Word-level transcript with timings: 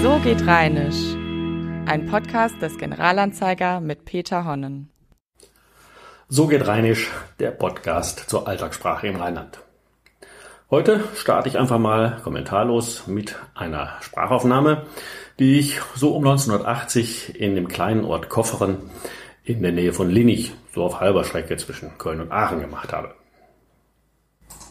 So 0.00 0.20
geht 0.20 0.46
Rheinisch. 0.46 1.16
Ein 1.86 2.06
Podcast 2.08 2.62
des 2.62 2.78
Generalanzeiger 2.78 3.80
mit 3.80 4.04
Peter 4.04 4.44
Honnen. 4.44 4.90
So 6.28 6.46
geht 6.46 6.66
Rheinisch, 6.68 7.10
der 7.40 7.50
Podcast 7.50 8.30
zur 8.30 8.46
Alltagssprache 8.46 9.08
im 9.08 9.16
Rheinland. 9.16 9.58
Heute 10.70 11.02
starte 11.16 11.48
ich 11.48 11.58
einfach 11.58 11.78
mal 11.78 12.20
kommentarlos 12.22 13.08
mit 13.08 13.34
einer 13.56 13.96
Sprachaufnahme, 14.00 14.86
die 15.40 15.58
ich 15.58 15.80
so 15.96 16.14
um 16.14 16.24
1980 16.24 17.40
in 17.40 17.56
dem 17.56 17.66
kleinen 17.66 18.04
Ort 18.04 18.28
Kofferen 18.28 18.90
in 19.42 19.62
der 19.62 19.72
Nähe 19.72 19.92
von 19.92 20.10
Linnich, 20.10 20.52
so 20.72 20.84
auf 20.84 21.00
halber 21.00 21.24
Strecke 21.24 21.56
zwischen 21.56 21.98
Köln 21.98 22.20
und 22.20 22.30
Aachen 22.30 22.60
gemacht 22.60 22.92
habe. 22.92 23.14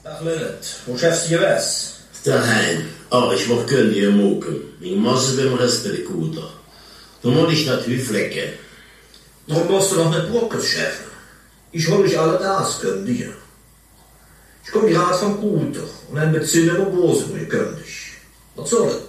Dag 0.06 0.22
Lillet, 0.22 0.84
hoe 0.88 0.98
schäfst 0.98 1.30
du 1.30 1.42
was? 1.42 2.00
Daheim. 2.24 2.97
Ich 3.10 3.48
mach 3.48 3.66
gönn 3.66 3.94
dir 3.94 4.12
Moken. 4.12 4.60
Ich 4.82 4.96
muss 4.96 5.38
beim 5.38 5.54
Rest 5.54 5.86
der 5.86 6.04
Kuder. 6.04 6.50
Du 7.22 7.32
musst 7.32 7.52
dich 7.52 7.66
natürlich 7.66 8.04
flecken. 8.04 8.50
Darum 9.48 9.68
musst 9.72 9.92
du 9.92 9.96
doch 9.96 10.12
mit 10.12 10.30
Brocken 10.30 10.62
schäfen. 10.62 11.08
Ich 11.72 11.88
hol 11.88 12.00
mich 12.00 12.20
alle 12.20 12.38
das, 12.38 12.82
gönn 12.82 13.06
dir. 13.06 13.34
Ich 14.66 14.72
komm 14.72 14.88
gerade 14.88 15.18
vom 15.18 15.40
Guter 15.40 15.88
und 16.12 16.18
ein 16.18 16.34
Bezünder 16.34 16.78
im 16.80 16.92
Bosenbrück 16.94 17.50
gönn 17.50 17.78
dich. 17.78 18.12
Was 18.56 18.70
soll 18.70 18.88
das? 18.88 19.02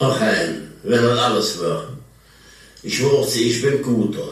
Ach, 0.00 0.20
Hein, 0.20 0.72
wenn 0.82 1.02
das 1.02 1.18
alles 1.18 1.60
war. 1.62 1.88
Ich 2.82 3.02
wusste, 3.02 3.38
ich 3.38 3.62
bin 3.62 3.80
Guter. 3.80 4.28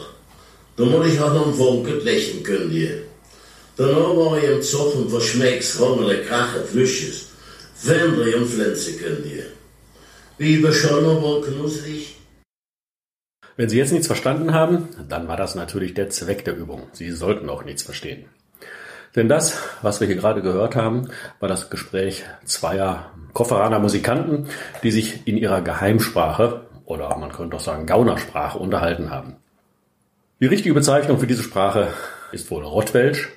Du 0.75 0.85
musst 0.85 1.13
ich 1.13 1.19
auch 1.19 1.33
noch 1.33 1.47
ein 1.47 1.53
Funken 1.55 1.99
lächeln 2.01 2.43
können 2.43 2.69
dir. 2.69 3.01
Danach 3.75 4.15
war 4.15 4.37
ich 4.37 4.43
im 4.43 4.61
Zug 4.61 4.93
und 4.95 5.09
verschmeckst 5.09 5.79
Rommel, 5.79 6.23
Krache, 6.25 6.63
Flüsches. 6.63 7.32
Wände 7.85 8.37
und 8.37 8.47
Pflanze 8.47 8.93
können 8.97 9.23
dir. 9.23 9.45
Wie 10.37 10.57
bescheuert 10.57 11.21
wohl 11.21 11.41
knussig? 11.41 12.17
Wenn 13.55 13.69
Sie 13.69 13.77
jetzt 13.77 13.91
nichts 13.91 14.07
verstanden 14.07 14.53
haben, 14.53 14.89
dann 15.07 15.27
war 15.27 15.37
das 15.37 15.53
natürlich 15.53 15.93
der 15.93 16.09
Zweck 16.09 16.43
der 16.45 16.55
Übung. 16.55 16.87
Sie 16.93 17.11
sollten 17.11 17.49
auch 17.49 17.63
nichts 17.63 17.83
verstehen. 17.83 18.25
Denn 19.15 19.29
das, 19.29 19.59
was 19.83 19.99
wir 19.99 20.07
hier 20.07 20.15
gerade 20.15 20.41
gehört 20.41 20.75
haben, 20.75 21.09
war 21.39 21.47
das 21.47 21.69
Gespräch 21.69 22.23
zweier 22.45 23.11
Kofferaner 23.33 23.79
Musikanten, 23.79 24.47
die 24.81 24.89
sich 24.89 25.27
in 25.27 25.37
ihrer 25.37 25.61
Geheimsprache 25.61 26.65
oder 26.85 27.15
man 27.17 27.31
könnte 27.31 27.57
auch 27.57 27.61
sagen 27.61 27.85
Gaunersprache 27.85 28.57
unterhalten 28.57 29.11
haben. 29.11 29.35
Die 30.39 30.47
richtige 30.47 30.73
Bezeichnung 30.73 31.19
für 31.19 31.27
diese 31.27 31.43
Sprache 31.43 31.89
ist 32.31 32.49
wohl 32.49 32.63
Rottwelsch 32.63 33.29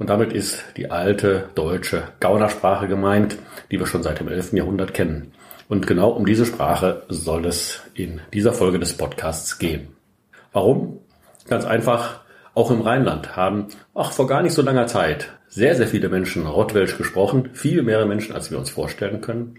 und 0.00 0.08
damit 0.08 0.32
ist 0.32 0.64
die 0.78 0.90
alte 0.90 1.50
deutsche 1.54 2.04
Gaunersprache 2.20 2.88
gemeint, 2.88 3.36
die 3.70 3.78
wir 3.78 3.86
schon 3.86 4.02
seit 4.02 4.18
dem 4.18 4.28
11. 4.28 4.54
Jahrhundert 4.54 4.94
kennen. 4.94 5.32
Und 5.68 5.86
genau 5.86 6.08
um 6.08 6.24
diese 6.24 6.46
Sprache 6.46 7.02
soll 7.10 7.44
es 7.44 7.82
in 7.92 8.22
dieser 8.32 8.54
Folge 8.54 8.78
des 8.78 8.96
Podcasts 8.96 9.58
gehen. 9.58 9.88
Warum? 10.54 11.00
Ganz 11.48 11.66
einfach, 11.66 12.20
auch 12.54 12.70
im 12.70 12.80
Rheinland 12.80 13.36
haben, 13.36 13.66
ach, 13.94 14.12
vor 14.12 14.26
gar 14.26 14.42
nicht 14.42 14.54
so 14.54 14.62
langer 14.62 14.86
Zeit, 14.86 15.32
sehr, 15.48 15.74
sehr 15.74 15.86
viele 15.86 16.08
Menschen 16.08 16.46
Rottwelsch 16.46 16.96
gesprochen, 16.96 17.50
viel 17.52 17.82
mehr 17.82 18.06
Menschen, 18.06 18.34
als 18.34 18.50
wir 18.50 18.58
uns 18.58 18.70
vorstellen 18.70 19.20
können. 19.20 19.56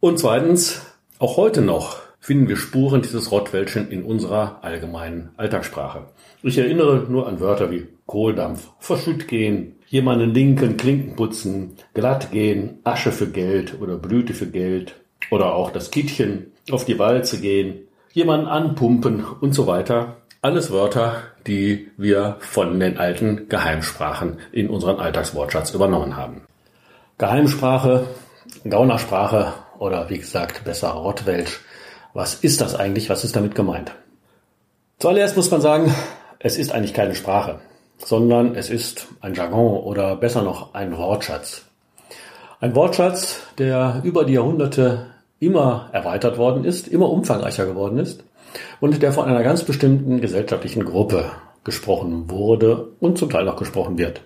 Und 0.00 0.18
zweitens, 0.18 0.82
auch 1.18 1.38
heute 1.38 1.62
noch 1.62 2.02
finden 2.20 2.48
wir 2.48 2.56
Spuren 2.56 3.00
dieses 3.00 3.32
Rottwelschen 3.32 3.90
in 3.90 4.02
unserer 4.02 4.58
allgemeinen 4.62 5.30
Alltagssprache. 5.38 6.08
Ich 6.42 6.58
erinnere 6.58 7.06
nur 7.08 7.26
an 7.26 7.40
Wörter 7.40 7.70
wie 7.70 7.88
Kohldampf, 8.04 8.68
verschütt 8.80 9.28
gehen, 9.28 9.76
jemanden 9.88 10.34
linken, 10.34 10.76
Klinken 10.76 11.16
putzen, 11.16 11.76
glatt 11.94 12.30
gehen, 12.30 12.78
Asche 12.84 13.12
für 13.12 13.28
Geld 13.28 13.80
oder 13.80 13.96
Blüte 13.96 14.34
für 14.34 14.46
Geld 14.46 14.94
oder 15.30 15.54
auch 15.54 15.70
das 15.70 15.90
Kittchen, 15.90 16.52
auf 16.70 16.84
die 16.84 16.98
Walze 16.98 17.40
gehen, 17.40 17.88
jemanden 18.12 18.46
anpumpen 18.46 19.24
und 19.24 19.54
so 19.54 19.66
weiter. 19.66 20.16
Alles 20.40 20.70
Wörter, 20.70 21.22
die 21.46 21.88
wir 21.96 22.36
von 22.40 22.78
den 22.78 22.98
alten 22.98 23.48
Geheimsprachen 23.48 24.38
in 24.52 24.68
unseren 24.68 25.00
Alltagswortschatz 25.00 25.74
übernommen 25.74 26.16
haben. 26.16 26.42
Geheimsprache, 27.16 28.06
Gaunersprache 28.68 29.52
oder 29.78 30.08
wie 30.10 30.18
gesagt 30.18 30.64
besser 30.64 30.90
Rottwelsch. 30.90 31.60
Was 32.14 32.34
ist 32.34 32.60
das 32.60 32.74
eigentlich? 32.74 33.10
Was 33.10 33.24
ist 33.24 33.34
damit 33.34 33.54
gemeint? 33.54 33.92
Zuallererst 34.98 35.36
muss 35.36 35.50
man 35.50 35.60
sagen, 35.60 35.94
es 36.38 36.56
ist 36.56 36.72
eigentlich 36.72 36.94
keine 36.94 37.14
Sprache, 37.14 37.60
sondern 37.98 38.54
es 38.54 38.70
ist 38.70 39.08
ein 39.20 39.34
Jargon 39.34 39.82
oder 39.82 40.16
besser 40.16 40.42
noch 40.42 40.74
ein 40.74 40.96
Wortschatz. 40.96 41.64
Ein 42.60 42.74
Wortschatz, 42.74 43.40
der 43.58 44.00
über 44.04 44.24
die 44.24 44.34
Jahrhunderte 44.34 45.06
immer 45.40 45.90
erweitert 45.92 46.38
worden 46.38 46.64
ist, 46.64 46.88
immer 46.88 47.10
umfangreicher 47.10 47.66
geworden 47.66 47.98
ist 47.98 48.24
und 48.80 49.02
der 49.02 49.12
von 49.12 49.26
einer 49.26 49.42
ganz 49.42 49.62
bestimmten 49.62 50.20
gesellschaftlichen 50.20 50.84
Gruppe 50.84 51.26
gesprochen 51.64 52.30
wurde 52.30 52.88
und 53.00 53.18
zum 53.18 53.30
Teil 53.30 53.48
auch 53.48 53.56
gesprochen 53.56 53.98
wird. 53.98 54.22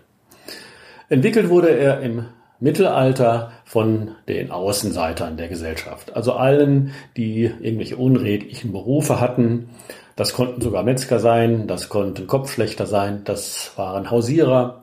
Entwickelt 1.08 1.50
wurde 1.50 1.70
er 1.70 2.00
im 2.00 2.24
Mittelalter 2.60 3.52
von 3.64 4.12
den 4.28 4.52
Außenseitern 4.52 5.36
der 5.36 5.48
Gesellschaft, 5.48 6.14
also 6.14 6.34
allen, 6.34 6.92
die 7.16 7.42
irgendwelche 7.60 7.96
unredlichen 7.96 8.70
Berufe 8.70 9.20
hatten. 9.20 9.70
Das 10.16 10.34
konnten 10.34 10.60
sogar 10.60 10.82
Metzger 10.82 11.18
sein, 11.18 11.66
das 11.66 11.88
konnten 11.88 12.26
Kopfschlechter 12.26 12.86
sein, 12.86 13.22
das 13.24 13.72
waren 13.76 14.10
Hausierer, 14.10 14.82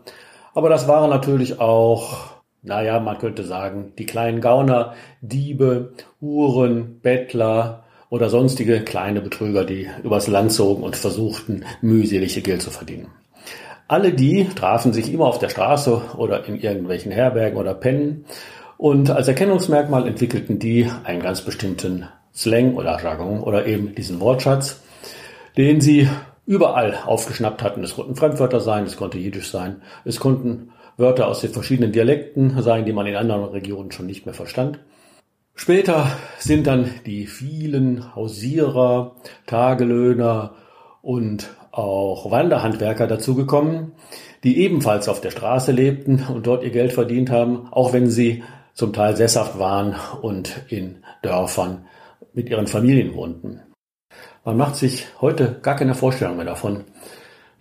aber 0.54 0.70
das 0.70 0.88
waren 0.88 1.10
natürlich 1.10 1.60
auch, 1.60 2.32
naja, 2.64 3.00
man 3.00 3.18
könnte 3.18 3.44
sagen, 3.44 3.94
die 3.98 4.06
kleinen 4.06 4.42
Gauner, 4.42 4.94
Diebe, 5.22 5.94
Uhren, 6.20 7.00
Bettler, 7.02 7.84
oder 8.10 8.30
sonstige 8.30 8.82
kleine 8.82 9.22
Betrüger, 9.22 9.66
die 9.66 9.88
übers 10.04 10.28
Land 10.28 10.52
zogen 10.52 10.84
und 10.84 10.96
versuchten, 10.96 11.64
mühselig 11.82 12.36
ihr 12.36 12.44
Geld 12.44 12.62
zu 12.62 12.72
verdienen. 12.72 13.08
Alle 13.88 14.14
die 14.14 14.48
trafen 14.48 14.94
sich 14.94 15.12
immer 15.14 15.26
auf 15.26 15.40
der 15.40 15.50
Straße 15.50 16.02
oder 16.18 16.46
in 16.46 16.60
irgendwelchen 16.60 17.12
Herbergen 17.12 17.58
oder 17.58 17.74
Pennen 17.74 18.26
und 18.78 19.10
als 19.10 19.28
Erkennungsmerkmal 19.28 20.08
entwickelten 20.08 20.60
die 20.60 20.90
einen 21.04 21.22
ganz 21.22 21.42
bestimmten 21.42 22.08
Slang 22.34 22.76
oder 22.76 23.00
Jargon 23.02 23.42
oder 23.42 23.66
eben 23.66 23.96
diesen 23.96 24.20
Wortschatz, 24.20 24.82
den 25.60 25.82
sie 25.82 26.08
überall 26.46 26.98
aufgeschnappt 27.06 27.62
hatten. 27.62 27.84
Es 27.84 27.96
konnten 27.96 28.16
Fremdwörter 28.16 28.62
sein, 28.62 28.86
es 28.86 28.96
konnte 28.96 29.18
Jiddisch 29.18 29.52
sein, 29.52 29.82
es 30.06 30.20
konnten 30.20 30.72
Wörter 30.96 31.28
aus 31.28 31.42
den 31.42 31.52
verschiedenen 31.52 31.92
Dialekten 31.92 32.62
sein, 32.62 32.86
die 32.86 32.94
man 32.94 33.08
in 33.08 33.16
anderen 33.16 33.44
Regionen 33.44 33.92
schon 33.92 34.06
nicht 34.06 34.26
mehr 34.26 34.34
verstand. 34.34 34.80
Später 35.56 36.08
sind 36.38 36.66
dann 36.66 36.90
die 37.06 37.28
vielen 37.28 38.16
Hausierer, 38.16 39.16
Tagelöhner 39.48 40.56
und 41.02 41.50
auch 41.72 42.32
Wanderhandwerker 42.32 43.08
dazugekommen, 43.08 43.92
die 44.46 44.60
ebenfalls 44.60 45.10
auf 45.10 45.20
der 45.20 45.32
Straße 45.32 45.74
lebten 45.74 46.26
und 46.34 46.48
dort 46.48 46.64
ihr 46.64 46.72
Geld 46.72 46.94
verdient 46.94 47.32
haben, 47.32 47.68
auch 47.72 47.92
wenn 47.92 48.10
sie 48.10 48.44
zum 48.74 48.94
Teil 48.94 49.18
sesshaft 49.18 49.60
waren 49.60 49.96
und 50.22 50.64
in 50.70 51.04
Dörfern 51.22 51.86
mit 52.34 52.50
ihren 52.50 52.68
Familien 52.68 53.14
wohnten. 53.14 53.60
Man 54.50 54.58
macht 54.58 54.78
sich 54.78 55.06
heute 55.22 55.60
gar 55.62 55.76
keine 55.76 55.94
Vorstellung 55.94 56.38
mehr 56.38 56.46
davon, 56.48 56.84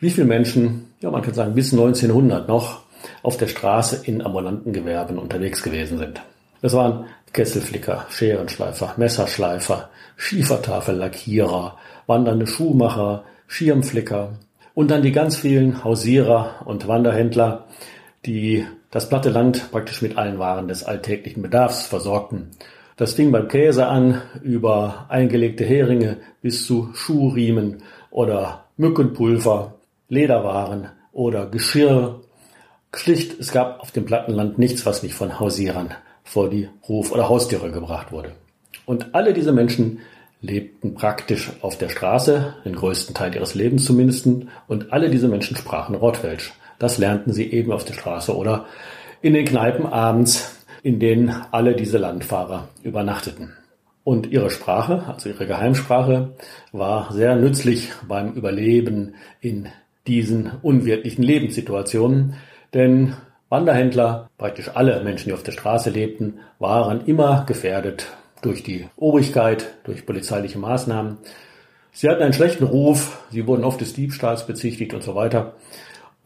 wie 0.00 0.08
viele 0.08 0.26
Menschen, 0.26 0.94
ja 1.00 1.10
man 1.10 1.20
kann 1.20 1.34
sagen 1.34 1.52
bis 1.52 1.70
1900 1.70 2.48
noch, 2.48 2.80
auf 3.22 3.36
der 3.36 3.46
Straße 3.46 4.06
in 4.06 4.22
ambulanten 4.22 4.72
Gewerben 4.72 5.18
unterwegs 5.18 5.62
gewesen 5.62 5.98
sind. 5.98 6.22
Es 6.62 6.72
waren 6.72 7.04
Kesselflicker, 7.34 8.06
Scherenschleifer, 8.08 8.94
Messerschleifer, 8.96 9.90
Schiefertafellackierer, 10.16 11.76
wandernde 12.06 12.46
Schuhmacher, 12.46 13.24
Schirmflicker 13.48 14.38
und 14.72 14.90
dann 14.90 15.02
die 15.02 15.12
ganz 15.12 15.36
vielen 15.36 15.84
Hausierer 15.84 16.62
und 16.64 16.88
Wanderhändler, 16.88 17.66
die 18.24 18.64
das 18.90 19.10
platte 19.10 19.28
Land 19.28 19.70
praktisch 19.72 20.00
mit 20.00 20.16
allen 20.16 20.38
Waren 20.38 20.68
des 20.68 20.84
alltäglichen 20.84 21.42
Bedarfs 21.42 21.84
versorgten. 21.84 22.52
Das 22.98 23.14
fing 23.14 23.30
beim 23.30 23.46
Käse 23.46 23.86
an, 23.86 24.22
über 24.42 25.06
eingelegte 25.08 25.64
Heringe 25.64 26.16
bis 26.42 26.66
zu 26.66 26.90
Schuhriemen 26.94 27.84
oder 28.10 28.64
Mückenpulver, 28.76 29.74
Lederwaren 30.08 30.88
oder 31.12 31.46
Geschirr. 31.46 32.22
Schlicht, 32.92 33.38
es 33.38 33.52
gab 33.52 33.78
auf 33.78 33.92
dem 33.92 34.04
Plattenland 34.04 34.58
nichts, 34.58 34.84
was 34.84 35.04
nicht 35.04 35.14
von 35.14 35.38
Hausierern 35.38 35.94
vor 36.24 36.50
die 36.50 36.68
Hof- 36.88 37.12
oder 37.12 37.28
Haustiere 37.28 37.70
gebracht 37.70 38.10
wurde. 38.10 38.32
Und 38.84 39.14
alle 39.14 39.32
diese 39.32 39.52
Menschen 39.52 40.00
lebten 40.40 40.94
praktisch 40.94 41.52
auf 41.60 41.78
der 41.78 41.90
Straße, 41.90 42.54
den 42.64 42.74
größten 42.74 43.14
Teil 43.14 43.32
ihres 43.32 43.54
Lebens 43.54 43.84
zumindest, 43.84 44.26
und 44.66 44.92
alle 44.92 45.08
diese 45.08 45.28
Menschen 45.28 45.56
sprachen 45.56 45.94
Rottwelsch. 45.94 46.52
Das 46.80 46.98
lernten 46.98 47.32
sie 47.32 47.48
eben 47.48 47.70
auf 47.70 47.84
der 47.84 47.94
Straße 47.94 48.36
oder 48.36 48.66
in 49.22 49.34
den 49.34 49.44
Kneipen 49.44 49.86
abends, 49.86 50.57
in 50.82 51.00
denen 51.00 51.34
alle 51.50 51.74
diese 51.74 51.98
Landfahrer 51.98 52.68
übernachteten. 52.82 53.54
Und 54.04 54.28
ihre 54.28 54.50
Sprache, 54.50 55.04
also 55.06 55.28
ihre 55.28 55.46
Geheimsprache, 55.46 56.30
war 56.72 57.12
sehr 57.12 57.36
nützlich 57.36 57.90
beim 58.06 58.32
Überleben 58.32 59.14
in 59.40 59.68
diesen 60.06 60.50
unwirtlichen 60.62 61.22
Lebenssituationen, 61.22 62.34
denn 62.72 63.14
Wanderhändler, 63.50 64.28
praktisch 64.36 64.70
alle 64.74 65.02
Menschen, 65.02 65.28
die 65.28 65.34
auf 65.34 65.42
der 65.42 65.52
Straße 65.52 65.90
lebten, 65.90 66.40
waren 66.58 67.06
immer 67.06 67.44
gefährdet 67.46 68.08
durch 68.42 68.62
die 68.62 68.88
Obrigkeit, 68.96 69.74
durch 69.84 70.04
polizeiliche 70.06 70.58
Maßnahmen. 70.58 71.18
Sie 71.92 72.08
hatten 72.08 72.22
einen 72.22 72.34
schlechten 72.34 72.64
Ruf, 72.64 73.24
sie 73.30 73.46
wurden 73.46 73.64
oft 73.64 73.80
des 73.80 73.94
Diebstahls 73.94 74.46
bezichtigt 74.46 74.92
und 74.92 75.02
so 75.02 75.14
weiter. 75.14 75.54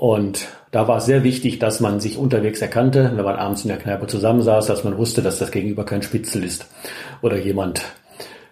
Und 0.03 0.49
da 0.73 0.89
war 0.89 0.97
es 0.97 1.07
sehr 1.07 1.23
wichtig, 1.23 1.61
dass 1.61 1.79
man 1.79 2.01
sich 2.01 2.19
unterwegs 2.19 2.61
erkannte, 2.61 3.13
wenn 3.15 3.25
man 3.25 3.37
abends 3.37 3.63
in 3.63 3.69
der 3.69 3.79
Kneipe 3.79 4.09
zusammensaß, 4.09 4.67
dass 4.67 4.83
man 4.83 4.99
wusste, 4.99 5.23
dass 5.23 5.39
das 5.39 5.53
Gegenüber 5.53 5.85
kein 5.85 6.03
Spitzel 6.03 6.43
ist 6.43 6.67
oder 7.21 7.37
jemand, 7.37 7.85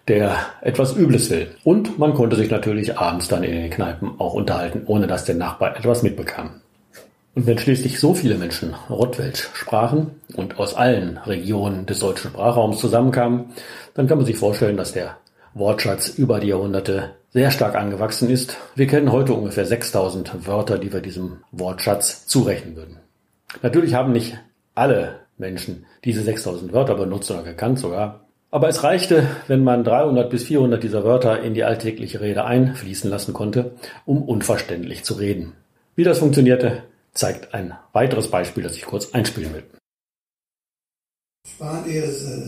der 0.07 0.37
etwas 0.61 0.95
Übles 0.95 1.29
will. 1.29 1.49
Und 1.65 1.99
man 1.99 2.13
konnte 2.13 2.37
sich 2.37 2.49
natürlich 2.49 2.97
abends 2.97 3.27
dann 3.27 3.43
in 3.43 3.51
den 3.51 3.69
Kneipen 3.69 4.13
auch 4.17 4.33
unterhalten, 4.33 4.83
ohne 4.85 5.07
dass 5.07 5.25
der 5.25 5.35
Nachbar 5.35 5.75
etwas 5.75 6.03
mitbekam. 6.03 6.61
Und 7.35 7.47
wenn 7.47 7.57
schließlich 7.57 7.99
so 7.99 8.13
viele 8.13 8.35
Menschen 8.35 8.73
Rottwelsch 8.89 9.49
sprachen 9.53 10.11
und 10.37 10.57
aus 10.57 10.73
allen 10.73 11.17
Regionen 11.17 11.85
des 11.85 11.99
deutschen 11.99 12.31
Sprachraums 12.31 12.79
zusammenkamen, 12.79 13.47
dann 13.93 14.07
kann 14.07 14.19
man 14.19 14.25
sich 14.25 14.37
vorstellen, 14.37 14.77
dass 14.77 14.93
der 14.93 15.17
Wortschatz 15.53 16.07
über 16.17 16.39
die 16.39 16.47
Jahrhunderte 16.47 17.09
sehr 17.31 17.51
stark 17.51 17.75
angewachsen 17.75 18.29
ist. 18.29 18.57
Wir 18.75 18.87
kennen 18.87 19.11
heute 19.11 19.33
ungefähr 19.33 19.65
6000 19.65 20.45
Wörter, 20.47 20.77
die 20.77 20.91
wir 20.91 21.01
diesem 21.01 21.37
Wortschatz 21.51 22.27
zurechnen 22.27 22.75
würden. 22.75 22.97
Natürlich 23.61 23.93
haben 23.93 24.11
nicht 24.11 24.37
alle 24.75 25.19
Menschen 25.37 25.85
diese 26.03 26.21
6000 26.21 26.73
Wörter 26.73 26.95
benutzt 26.95 27.31
oder 27.31 27.43
gekannt 27.43 27.79
sogar. 27.79 28.27
Aber 28.49 28.67
es 28.67 28.83
reichte, 28.83 29.27
wenn 29.47 29.63
man 29.63 29.85
300 29.85 30.29
bis 30.29 30.43
400 30.43 30.83
dieser 30.83 31.05
Wörter 31.05 31.41
in 31.41 31.53
die 31.53 31.63
alltägliche 31.63 32.19
Rede 32.19 32.43
einfließen 32.43 33.09
lassen 33.09 33.33
konnte, 33.33 33.71
um 34.05 34.23
unverständlich 34.23 35.05
zu 35.05 35.13
reden. 35.13 35.53
Wie 35.95 36.03
das 36.03 36.19
funktionierte, 36.19 36.83
zeigt 37.13 37.53
ein 37.53 37.73
weiteres 37.93 38.29
Beispiel, 38.29 38.63
das 38.63 38.75
ich 38.75 38.85
kurz 38.85 39.13
einspielen 39.13 39.53
will. 39.53 39.63
Spanier 41.47 42.07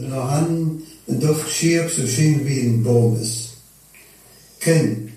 nog 0.10 0.30
han 0.30 0.82
een 1.06 1.20
dof 1.20 1.50
schierp 1.50 1.90
so 1.90 2.08
schön 2.08 2.46
wie 2.46 2.62
ein 2.62 2.84
Baum 2.84 3.20
ist. 3.20 3.53
Ken, 4.64 5.12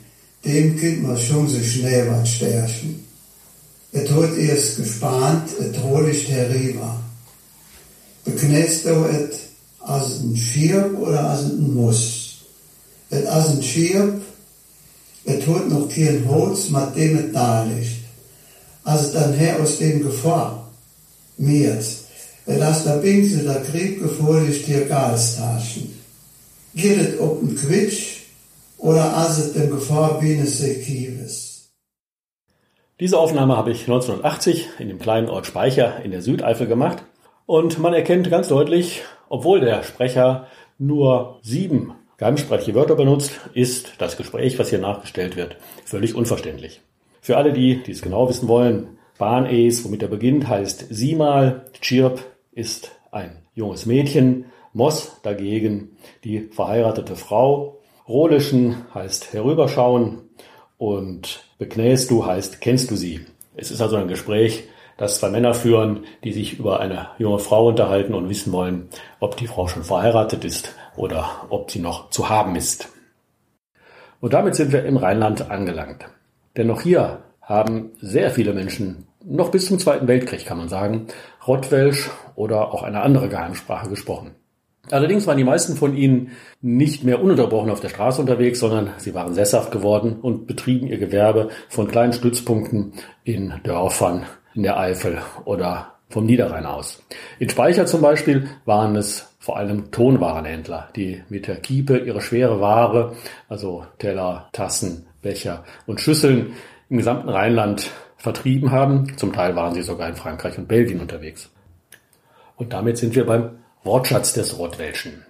dem 0.44 0.76
Kind 0.78 1.02
man 1.02 1.16
schon 1.18 1.48
so 1.48 1.60
schnell 1.62 2.10
was 2.10 2.28
stärchen. 2.34 3.04
Et 3.92 4.10
hat 4.10 4.36
erst 4.36 4.76
gespannt, 4.76 5.48
et 5.60 5.82
rohlicht 5.82 6.28
herüber. 6.28 7.00
Beknäst 8.24 8.84
du 8.84 9.04
et 9.04 9.34
als 9.80 10.20
ein 10.20 10.36
Schirp 10.36 10.98
oder 10.98 11.30
als 11.30 11.44
ein 11.44 11.74
Muss? 11.74 12.44
Et 13.10 13.24
als 13.26 13.48
ein 13.50 13.62
Schirp, 13.62 14.20
et 15.24 15.46
hat 15.46 15.68
noch 15.68 15.88
kein 15.88 16.28
Holz, 16.28 16.68
mit 16.68 16.96
dem 16.96 17.18
et 17.18 17.34
da 17.34 17.64
liegt. 17.64 18.04
Als 18.84 19.12
dann 19.12 19.32
her 19.34 19.60
aus 19.60 19.78
dem 19.78 20.02
Gefahr, 20.02 20.70
mir 21.38 21.80
dass 22.46 22.84
der 22.84 22.98
Pinsel 22.98 23.44
der 23.44 23.62
Krieg 23.62 24.00
gefolgt 24.00 24.66
dir 24.66 24.84
Gastaschen. 24.86 25.98
Geht 26.74 26.98
es 26.98 27.20
ob 27.20 27.42
ein 27.42 27.56
Quitsch 27.56 28.15
oder 28.78 29.16
aset 29.16 29.70
Gefahr 29.70 30.20
bienes 30.20 30.58
Sekives? 30.58 31.72
Diese 32.98 33.18
Aufnahme 33.18 33.56
habe 33.56 33.72
ich 33.72 33.82
1980 33.82 34.68
in 34.78 34.88
dem 34.88 34.98
kleinen 34.98 35.28
Ort 35.28 35.46
Speicher 35.46 36.02
in 36.02 36.10
der 36.10 36.22
Südeifel 36.22 36.66
gemacht 36.66 37.04
und 37.44 37.78
man 37.78 37.92
erkennt 37.92 38.30
ganz 38.30 38.48
deutlich, 38.48 39.02
obwohl 39.28 39.60
der 39.60 39.82
Sprecher 39.82 40.46
nur 40.78 41.40
sieben 41.42 41.92
geheimsprachliche 42.18 42.74
Wörter 42.74 42.94
benutzt, 42.94 43.32
ist 43.52 43.94
das 43.98 44.16
Gespräch, 44.16 44.58
was 44.58 44.70
hier 44.70 44.78
nachgestellt 44.78 45.36
wird, 45.36 45.56
völlig 45.84 46.14
unverständlich. 46.14 46.80
Für 47.20 47.36
alle 47.36 47.52
die, 47.52 47.82
die 47.82 47.92
es 47.92 48.02
genau 48.02 48.28
wissen 48.28 48.48
wollen, 48.48 48.98
Bahn-Es, 49.18 49.84
womit 49.84 50.02
er 50.02 50.08
beginnt, 50.08 50.48
heißt 50.48 50.86
Siemal, 50.90 51.66
Chirp 51.80 52.24
ist 52.52 52.92
ein 53.10 53.42
junges 53.54 53.86
Mädchen, 53.86 54.46
Moss 54.72 55.20
dagegen 55.22 55.96
die 56.24 56.48
verheiratete 56.50 57.16
Frau, 57.16 57.75
Rohlischen 58.08 58.84
heißt 58.94 59.32
herüberschauen 59.32 60.22
und 60.78 61.44
beknäst 61.58 62.10
du 62.10 62.24
heißt 62.24 62.60
kennst 62.60 62.90
du 62.90 62.96
sie. 62.96 63.26
Es 63.56 63.70
ist 63.70 63.80
also 63.80 63.96
ein 63.96 64.06
Gespräch, 64.06 64.64
das 64.96 65.18
zwei 65.18 65.30
Männer 65.30 65.54
führen, 65.54 66.04
die 66.22 66.32
sich 66.32 66.58
über 66.58 66.80
eine 66.80 67.08
junge 67.18 67.40
Frau 67.40 67.66
unterhalten 67.66 68.14
und 68.14 68.28
wissen 68.28 68.52
wollen, 68.52 68.88
ob 69.18 69.36
die 69.36 69.48
Frau 69.48 69.66
schon 69.66 69.82
verheiratet 69.82 70.44
ist 70.44 70.74
oder 70.96 71.46
ob 71.50 71.70
sie 71.70 71.80
noch 71.80 72.10
zu 72.10 72.28
haben 72.28 72.54
ist. 72.54 72.88
Und 74.20 74.32
damit 74.32 74.54
sind 74.54 74.72
wir 74.72 74.84
im 74.84 74.96
Rheinland 74.96 75.50
angelangt. 75.50 76.06
Denn 76.56 76.68
noch 76.68 76.82
hier 76.82 77.24
haben 77.42 77.90
sehr 78.00 78.30
viele 78.30 78.54
Menschen 78.54 79.06
noch 79.24 79.50
bis 79.50 79.66
zum 79.66 79.80
Zweiten 79.80 80.06
Weltkrieg, 80.06 80.46
kann 80.46 80.58
man 80.58 80.68
sagen, 80.68 81.08
Rottwelsch 81.46 82.10
oder 82.36 82.72
auch 82.72 82.84
eine 82.84 83.02
andere 83.02 83.28
Geheimsprache 83.28 83.88
gesprochen. 83.88 84.36
Allerdings 84.90 85.26
waren 85.26 85.38
die 85.38 85.44
meisten 85.44 85.76
von 85.76 85.96
ihnen 85.96 86.32
nicht 86.62 87.04
mehr 87.04 87.20
ununterbrochen 87.20 87.70
auf 87.70 87.80
der 87.80 87.88
Straße 87.88 88.20
unterwegs, 88.20 88.60
sondern 88.60 88.90
sie 88.98 89.14
waren 89.14 89.34
sesshaft 89.34 89.72
geworden 89.72 90.18
und 90.20 90.46
betrieben 90.46 90.86
ihr 90.86 90.98
Gewerbe 90.98 91.48
von 91.68 91.88
kleinen 91.88 92.12
Stützpunkten 92.12 92.92
in 93.24 93.54
Dörfern 93.64 94.24
in 94.54 94.62
der 94.62 94.78
Eifel 94.78 95.18
oder 95.44 95.94
vom 96.08 96.24
Niederrhein 96.24 96.66
aus. 96.66 97.02
In 97.38 97.50
Speicher 97.50 97.86
zum 97.86 98.00
Beispiel 98.00 98.48
waren 98.64 98.96
es 98.96 99.34
vor 99.38 99.56
allem 99.56 99.90
Tonwarenhändler, 99.90 100.88
die 100.96 101.22
mit 101.28 101.46
der 101.46 101.56
Kiepe 101.56 101.98
ihre 101.98 102.20
schwere 102.20 102.60
Ware, 102.60 103.14
also 103.48 103.84
Teller, 103.98 104.48
Tassen, 104.52 105.06
Becher 105.22 105.64
und 105.86 106.00
Schüsseln 106.00 106.54
im 106.88 106.98
gesamten 106.98 107.28
Rheinland 107.28 107.90
vertrieben 108.16 108.70
haben. 108.70 109.16
Zum 109.16 109.32
Teil 109.32 109.56
waren 109.56 109.74
sie 109.74 109.82
sogar 109.82 110.08
in 110.08 110.16
Frankreich 110.16 110.56
und 110.58 110.68
Belgien 110.68 111.00
unterwegs. 111.00 111.50
Und 112.56 112.72
damit 112.72 112.98
sind 112.98 113.14
wir 113.14 113.26
beim 113.26 113.58
Wortschatz 113.86 114.32
des 114.32 114.58
Rottwelschen. 114.58 115.24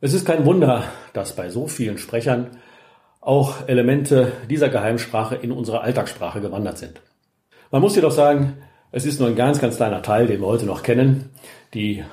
Es 0.00 0.14
ist 0.14 0.24
kein 0.24 0.46
Wunder, 0.46 0.84
dass 1.12 1.34
bei 1.34 1.50
so 1.50 1.66
vielen 1.66 1.98
Sprechern 1.98 2.58
auch 3.20 3.68
Elemente 3.68 4.32
dieser 4.48 4.68
Geheimsprache 4.68 5.34
in 5.34 5.50
unsere 5.50 5.80
Alltagssprache 5.82 6.40
gewandert 6.40 6.78
sind. 6.78 7.02
Man 7.72 7.82
muss 7.82 7.96
jedoch 7.96 8.12
sagen, 8.12 8.58
es 8.92 9.04
ist 9.04 9.18
nur 9.18 9.28
ein 9.28 9.36
ganz, 9.36 9.60
ganz 9.60 9.76
kleiner 9.76 10.02
Teil, 10.02 10.28
den 10.28 10.40
wir 10.40 10.46
heute 10.46 10.66
noch 10.66 10.84
kennen. 10.84 11.30
Die 11.74 12.04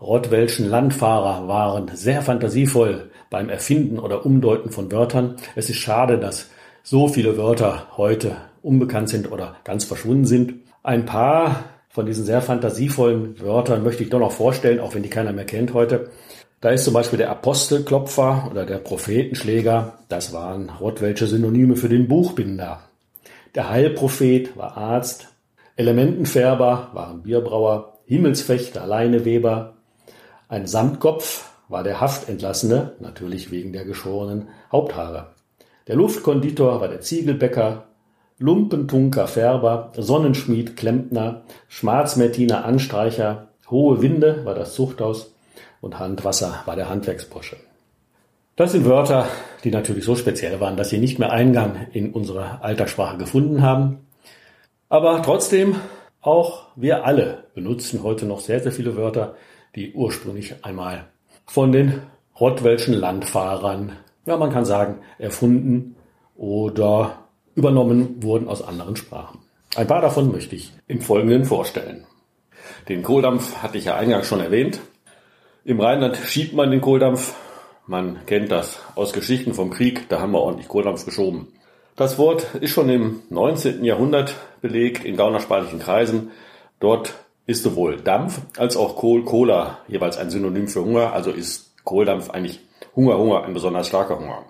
rottwelschen 0.00 0.70
Landfahrer 0.70 1.48
waren 1.48 1.90
sehr 1.94 2.22
fantasievoll 2.22 3.10
beim 3.28 3.50
Erfinden 3.50 3.98
oder 3.98 4.24
Umdeuten 4.24 4.70
von 4.70 4.90
Wörtern. 4.92 5.36
Es 5.56 5.68
ist 5.68 5.78
schade, 5.78 6.18
dass 6.18 6.50
so 6.84 7.08
viele 7.08 7.36
Wörter 7.36 7.88
heute 7.96 8.36
unbekannt 8.62 9.08
sind 9.08 9.30
oder 9.30 9.56
ganz 9.64 9.84
verschwunden 9.84 10.26
sind. 10.26 10.54
Ein 10.84 11.06
paar 11.06 11.64
von 11.94 12.06
diesen 12.06 12.24
sehr 12.24 12.42
fantasievollen 12.42 13.40
Wörtern 13.40 13.84
möchte 13.84 14.02
ich 14.02 14.10
doch 14.10 14.18
noch 14.18 14.32
vorstellen, 14.32 14.80
auch 14.80 14.96
wenn 14.96 15.04
die 15.04 15.10
keiner 15.10 15.32
mehr 15.32 15.44
kennt 15.44 15.74
heute. 15.74 16.10
Da 16.60 16.70
ist 16.70 16.82
zum 16.82 16.92
Beispiel 16.92 17.18
der 17.18 17.30
Apostelklopfer 17.30 18.48
oder 18.50 18.66
der 18.66 18.78
Prophetenschläger. 18.78 19.96
Das 20.08 20.32
waren 20.32 20.70
rottwelsche 20.70 21.28
Synonyme 21.28 21.76
für 21.76 21.88
den 21.88 22.08
Buchbinder. 22.08 22.80
Der 23.54 23.70
Heilprophet 23.70 24.56
war 24.56 24.76
Arzt. 24.76 25.28
Elementenfärber 25.76 26.90
waren 26.94 27.22
Bierbrauer. 27.22 28.00
Himmelsfechter, 28.06 28.88
Leineweber. 28.88 29.74
Ein 30.48 30.66
Samtkopf 30.66 31.48
war 31.68 31.84
der 31.84 32.00
Haftentlassene, 32.00 32.94
natürlich 32.98 33.52
wegen 33.52 33.72
der 33.72 33.84
geschorenen 33.84 34.48
Haupthaare. 34.72 35.28
Der 35.86 35.94
Luftkonditor 35.94 36.80
war 36.80 36.88
der 36.88 37.02
Ziegelbäcker, 37.02 37.84
Lumpentunker 38.38 39.26
Färber, 39.26 39.92
Sonnenschmied 39.96 40.76
Klempner, 40.76 41.42
Schmarzmertiner 41.68 42.64
Anstreicher, 42.64 43.48
Hohe 43.70 44.02
Winde 44.02 44.44
war 44.44 44.54
das 44.54 44.74
Zuchthaus 44.74 45.34
und 45.80 45.98
Handwasser 45.98 46.62
war 46.66 46.76
der 46.76 46.88
Handwerksbursche. 46.88 47.56
Das 48.56 48.72
sind 48.72 48.84
Wörter, 48.84 49.26
die 49.64 49.70
natürlich 49.70 50.04
so 50.04 50.16
speziell 50.16 50.60
waren, 50.60 50.76
dass 50.76 50.90
sie 50.90 50.98
nicht 50.98 51.18
mehr 51.18 51.32
Eingang 51.32 51.88
in 51.92 52.12
unsere 52.12 52.62
Alltagssprache 52.62 53.18
gefunden 53.18 53.62
haben. 53.62 54.06
Aber 54.88 55.22
trotzdem, 55.22 55.76
auch 56.20 56.66
wir 56.76 57.04
alle 57.04 57.44
benutzen 57.54 58.02
heute 58.02 58.26
noch 58.26 58.40
sehr, 58.40 58.60
sehr 58.60 58.72
viele 58.72 58.96
Wörter, 58.96 59.34
die 59.74 59.92
ursprünglich 59.92 60.64
einmal 60.64 61.06
von 61.46 61.72
den 61.72 62.02
rottwelschen 62.38 62.94
Landfahrern 62.94 63.92
ja, 64.26 64.36
man 64.36 64.50
kann 64.50 64.64
sagen, 64.64 65.00
erfunden 65.18 65.96
oder 66.36 67.23
übernommen 67.54 68.22
wurden 68.22 68.48
aus 68.48 68.62
anderen 68.62 68.96
Sprachen. 68.96 69.40
Ein 69.76 69.86
paar 69.86 70.00
davon 70.00 70.30
möchte 70.30 70.56
ich 70.56 70.72
im 70.86 71.00
Folgenden 71.00 71.44
vorstellen. 71.44 72.06
Den 72.88 73.02
Kohldampf 73.02 73.56
hatte 73.62 73.78
ich 73.78 73.86
ja 73.86 73.96
eingangs 73.96 74.26
schon 74.26 74.40
erwähnt. 74.40 74.80
Im 75.64 75.80
Rheinland 75.80 76.16
schiebt 76.16 76.54
man 76.54 76.70
den 76.70 76.80
Kohldampf. 76.80 77.34
Man 77.86 78.24
kennt 78.26 78.50
das 78.50 78.80
aus 78.94 79.12
Geschichten 79.12 79.54
vom 79.54 79.70
Krieg, 79.70 80.08
da 80.08 80.20
haben 80.20 80.32
wir 80.32 80.40
ordentlich 80.40 80.68
Kohldampf 80.68 81.04
geschoben. 81.04 81.48
Das 81.96 82.18
Wort 82.18 82.54
ist 82.56 82.70
schon 82.70 82.88
im 82.88 83.22
19. 83.30 83.84
Jahrhundert 83.84 84.34
belegt 84.60 85.04
in 85.04 85.16
gaunerspanischen 85.16 85.78
Kreisen. 85.78 86.30
Dort 86.80 87.14
ist 87.46 87.62
sowohl 87.62 87.98
Dampf 87.98 88.40
als 88.56 88.76
auch 88.76 88.96
Kohl, 88.96 89.24
Cola 89.24 89.78
jeweils 89.86 90.16
ein 90.16 90.30
Synonym 90.30 90.68
für 90.68 90.84
Hunger, 90.84 91.12
also 91.12 91.30
ist 91.30 91.74
Kohldampf 91.84 92.30
eigentlich 92.30 92.60
Hunger, 92.96 93.18
Hunger, 93.18 93.44
ein 93.44 93.54
besonders 93.54 93.88
starker 93.88 94.18
Hunger. 94.18 94.44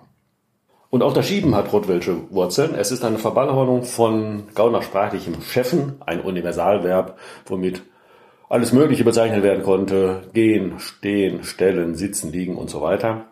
Und 0.89 1.03
auch 1.03 1.13
das 1.13 1.27
Schieben 1.27 1.55
hat 1.55 1.73
rottwelsche 1.73 2.31
Wurzeln. 2.31 2.75
Es 2.75 2.91
ist 2.91 3.03
eine 3.03 3.17
Verballhornung 3.17 3.83
von 3.83 4.43
gaunersprachlichem 4.53 5.41
Chefen, 5.41 6.01
ein 6.05 6.21
Universalverb, 6.21 7.17
womit 7.45 7.83
alles 8.49 8.71
Mögliche 8.71 9.03
bezeichnet 9.03 9.43
werden 9.43 9.63
konnte. 9.63 10.23
Gehen, 10.33 10.79
stehen, 10.79 11.43
stellen, 11.43 11.95
sitzen, 11.95 12.31
liegen 12.31 12.55
und 12.55 12.69
so 12.69 12.81
weiter. 12.81 13.25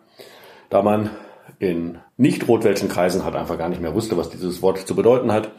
Da 0.68 0.82
man 0.82 1.10
in 1.58 1.98
nicht 2.16 2.48
rotwelschen 2.48 2.88
Kreisen 2.88 3.24
halt 3.24 3.36
einfach 3.36 3.58
gar 3.58 3.68
nicht 3.68 3.80
mehr 3.80 3.94
wusste, 3.94 4.16
was 4.16 4.30
dieses 4.30 4.62
Wort 4.62 4.78
zu 4.86 4.94
bedeuten 4.94 5.32
hat 5.32 5.50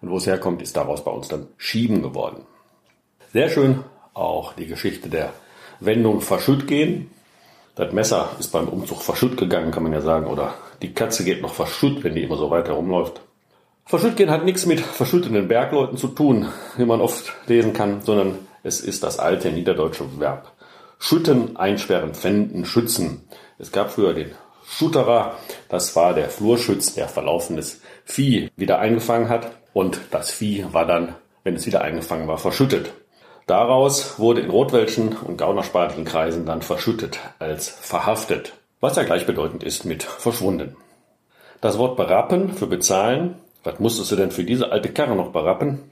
und 0.00 0.10
wo 0.10 0.16
es 0.16 0.26
herkommt, 0.26 0.62
ist 0.62 0.76
daraus 0.76 1.04
bei 1.04 1.10
uns 1.10 1.28
dann 1.28 1.46
schieben 1.56 2.02
geworden. 2.02 2.42
Sehr 3.32 3.48
schön 3.48 3.80
auch 4.12 4.52
die 4.52 4.66
Geschichte 4.66 5.08
der 5.08 5.32
Wendung 5.80 6.20
verschütt 6.20 6.66
gehen. 6.66 7.10
Das 7.74 7.92
Messer 7.92 8.30
ist 8.38 8.52
beim 8.52 8.68
Umzug 8.68 9.02
verschütt 9.02 9.36
gegangen, 9.36 9.72
kann 9.72 9.82
man 9.82 9.92
ja 9.92 10.00
sagen, 10.00 10.26
oder 10.26 10.54
die 10.84 10.92
Katze 10.92 11.24
geht 11.24 11.40
noch 11.40 11.54
verschütt, 11.54 12.04
wenn 12.04 12.14
die 12.14 12.22
immer 12.22 12.36
so 12.36 12.50
weit 12.50 12.68
herumläuft. 12.68 13.22
Verschütt 13.86 14.16
gehen 14.16 14.30
hat 14.30 14.44
nichts 14.44 14.66
mit 14.66 14.80
verschüttenden 14.80 15.48
Bergleuten 15.48 15.96
zu 15.96 16.08
tun, 16.08 16.46
wie 16.76 16.84
man 16.84 17.00
oft 17.00 17.32
lesen 17.46 17.72
kann, 17.72 18.02
sondern 18.02 18.38
es 18.62 18.80
ist 18.80 19.02
das 19.02 19.18
alte 19.18 19.50
niederdeutsche 19.50 20.04
Verb. 20.18 20.52
Schütten, 20.98 21.56
einsperren, 21.56 22.12
fänden, 22.12 22.66
schützen. 22.66 23.24
Es 23.58 23.72
gab 23.72 23.92
früher 23.92 24.12
den 24.12 24.32
Schutterer, 24.66 25.36
das 25.70 25.96
war 25.96 26.12
der 26.12 26.28
Flurschütz, 26.28 26.92
der 26.94 27.08
verlaufenes 27.08 27.80
Vieh 28.04 28.50
wieder 28.56 28.78
eingefangen 28.78 29.30
hat 29.30 29.52
und 29.72 30.00
das 30.10 30.30
Vieh 30.30 30.66
war 30.72 30.86
dann, 30.86 31.14
wenn 31.44 31.54
es 31.54 31.64
wieder 31.64 31.80
eingefangen 31.80 32.28
war, 32.28 32.36
verschüttet. 32.36 32.92
Daraus 33.46 34.18
wurde 34.18 34.42
in 34.42 34.50
rotwelschen 34.50 35.16
und 35.16 35.38
gaunerspartlichen 35.38 36.04
Kreisen 36.04 36.44
dann 36.44 36.60
verschüttet 36.60 37.20
als 37.38 37.68
verhaftet, 37.68 38.52
was 38.84 38.96
ja 38.96 39.02
gleichbedeutend 39.02 39.64
ist 39.64 39.86
mit 39.86 40.02
verschwunden. 40.02 40.76
Das 41.62 41.78
Wort 41.78 41.96
berappen 41.96 42.52
für 42.52 42.66
bezahlen, 42.66 43.36
was 43.62 43.80
musstest 43.80 44.12
du 44.12 44.16
denn 44.16 44.30
für 44.30 44.44
diese 44.44 44.72
alte 44.72 44.90
Karre 44.90 45.16
noch 45.16 45.32
berappen, 45.32 45.90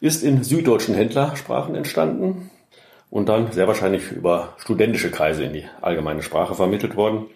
ist 0.00 0.24
in 0.24 0.42
süddeutschen 0.42 0.96
Händlersprachen 0.96 1.76
entstanden 1.76 2.50
und 3.10 3.28
dann 3.28 3.52
sehr 3.52 3.68
wahrscheinlich 3.68 4.10
über 4.10 4.54
studentische 4.58 5.12
Kreise 5.12 5.44
in 5.44 5.52
die 5.52 5.66
allgemeine 5.82 6.24
Sprache 6.24 6.56
vermittelt 6.56 6.96
worden. 6.96 7.26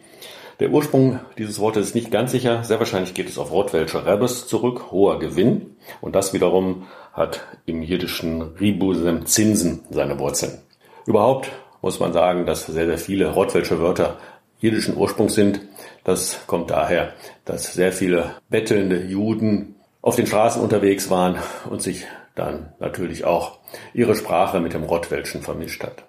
Der 0.58 0.70
Ursprung 0.70 1.20
dieses 1.38 1.60
Wortes 1.60 1.86
ist 1.86 1.94
nicht 1.94 2.10
ganz 2.10 2.32
sicher. 2.32 2.64
Sehr 2.64 2.80
wahrscheinlich 2.80 3.14
geht 3.14 3.28
es 3.28 3.38
auf 3.38 3.52
Wortwelsche 3.52 4.06
Rebes 4.06 4.48
zurück, 4.48 4.90
hoher 4.90 5.20
Gewinn. 5.20 5.76
Und 6.00 6.16
das 6.16 6.32
wiederum 6.32 6.88
hat 7.12 7.46
im 7.64 7.80
jiddischen 7.80 8.42
Ribusem 8.42 9.24
Zinsen 9.24 9.84
seine 9.88 10.18
Wurzeln. 10.18 10.58
Überhaupt 11.06 11.52
muss 11.80 12.00
man 12.00 12.12
sagen, 12.12 12.44
dass 12.44 12.66
sehr, 12.66 12.86
sehr 12.86 12.98
viele 12.98 13.28
Rottwelsche 13.28 13.78
Wörter 13.78 14.16
jiddischen 14.58 14.96
Ursprungs 14.96 15.34
sind. 15.34 15.60
Das 16.04 16.46
kommt 16.46 16.70
daher, 16.70 17.12
dass 17.44 17.74
sehr 17.74 17.92
viele 17.92 18.36
bettelnde 18.48 19.02
Juden 19.02 19.76
auf 20.02 20.16
den 20.16 20.26
Straßen 20.26 20.62
unterwegs 20.62 21.10
waren 21.10 21.36
und 21.68 21.82
sich 21.82 22.06
dann 22.34 22.72
natürlich 22.78 23.24
auch 23.24 23.58
ihre 23.92 24.14
Sprache 24.14 24.60
mit 24.60 24.74
dem 24.74 24.84
Rottwelschen 24.84 25.42
vermischt 25.42 25.82
hat. 25.82 26.04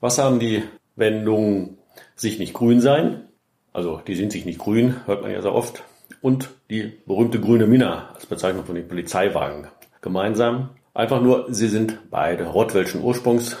Was 0.00 0.18
haben 0.18 0.38
die 0.38 0.62
Wendungen 0.96 1.78
sich 2.16 2.38
nicht 2.38 2.54
grün 2.54 2.80
sein. 2.80 3.28
Also 3.72 4.00
die 4.06 4.14
sind 4.14 4.32
sich 4.32 4.44
nicht 4.44 4.58
grün, 4.58 5.06
hört 5.06 5.22
man 5.22 5.32
ja 5.32 5.42
sehr 5.42 5.54
oft. 5.54 5.82
Und 6.20 6.50
die 6.70 6.92
berühmte 7.06 7.40
grüne 7.40 7.66
Minna 7.66 8.10
als 8.14 8.26
Bezeichnung 8.26 8.64
von 8.64 8.74
den 8.74 8.88
Polizeiwagen 8.88 9.68
gemeinsam. 10.00 10.70
Einfach 10.92 11.20
nur, 11.20 11.52
sie 11.52 11.68
sind 11.68 12.10
beide 12.10 12.44
rottwelschen 12.44 13.02
Ursprungs. 13.02 13.56